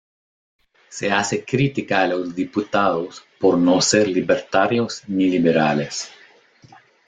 [0.89, 6.09] Se hace crítica a los diputados por no ser libertarios ni liberales.